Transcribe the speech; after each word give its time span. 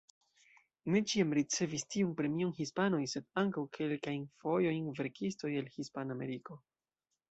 Ne 0.95 1.01
ĉiam 1.11 1.35
ricevis 1.39 1.85
tiun 1.97 2.15
premion 2.23 2.55
hispanoj, 2.61 3.03
sed 3.13 3.29
ankaŭ 3.45 3.67
kelkajn 3.79 4.27
fojojn 4.43 4.93
verkistoj 5.03 5.57
el 5.63 5.75
Hispanameriko. 5.81 6.65